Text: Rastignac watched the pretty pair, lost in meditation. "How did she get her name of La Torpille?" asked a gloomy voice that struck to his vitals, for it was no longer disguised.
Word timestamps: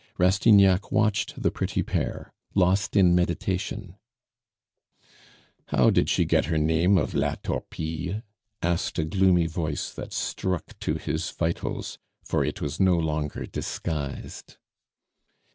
Rastignac 0.17 0.91
watched 0.91 1.39
the 1.43 1.51
pretty 1.51 1.83
pair, 1.83 2.33
lost 2.55 2.95
in 2.95 3.13
meditation. 3.13 3.97
"How 5.67 5.91
did 5.91 6.09
she 6.09 6.25
get 6.25 6.45
her 6.45 6.57
name 6.57 6.97
of 6.97 7.13
La 7.13 7.35
Torpille?" 7.35 8.23
asked 8.63 8.97
a 8.97 9.05
gloomy 9.05 9.45
voice 9.45 9.91
that 9.93 10.11
struck 10.11 10.75
to 10.79 10.95
his 10.95 11.29
vitals, 11.29 11.99
for 12.23 12.43
it 12.43 12.61
was 12.63 12.79
no 12.79 12.97
longer 12.97 13.45
disguised. 13.45 14.57